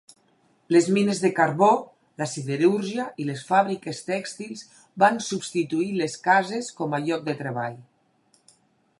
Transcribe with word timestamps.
Les 0.75 0.85
mines 0.93 1.19
de 1.23 1.29
carbó, 1.39 1.67
la 2.21 2.27
siderúrgia 2.31 3.03
i 3.23 3.27
les 3.27 3.43
fàbriques 3.49 3.99
tèxtils 4.07 4.63
van 5.03 5.21
substituir 5.27 5.91
les 5.99 6.15
cases 6.29 6.71
com 6.79 6.97
a 6.99 7.01
lloc 7.09 7.29
de 7.29 7.37
treball. 7.43 7.77